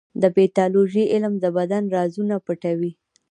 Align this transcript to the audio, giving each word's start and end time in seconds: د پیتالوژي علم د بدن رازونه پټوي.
د 0.21 0.23
پیتالوژي 0.35 1.03
علم 1.13 1.33
د 1.43 1.45
بدن 1.57 1.83
رازونه 1.95 2.35
پټوي. 2.45 2.91